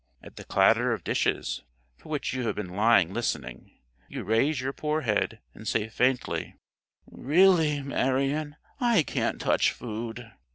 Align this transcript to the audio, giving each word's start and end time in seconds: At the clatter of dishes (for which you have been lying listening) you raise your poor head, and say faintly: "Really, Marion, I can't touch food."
At 0.23 0.35
the 0.35 0.43
clatter 0.43 0.93
of 0.93 1.03
dishes 1.03 1.61
(for 1.95 2.09
which 2.09 2.33
you 2.33 2.47
have 2.47 2.55
been 2.55 2.73
lying 2.75 3.13
listening) 3.13 3.69
you 4.09 4.23
raise 4.23 4.59
your 4.59 4.73
poor 4.73 5.01
head, 5.01 5.39
and 5.53 5.67
say 5.67 5.89
faintly: 5.89 6.55
"Really, 7.05 7.83
Marion, 7.83 8.55
I 8.79 9.03
can't 9.03 9.39
touch 9.39 9.71
food." 9.71 10.31